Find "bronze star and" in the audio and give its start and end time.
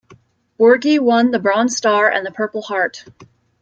1.37-2.25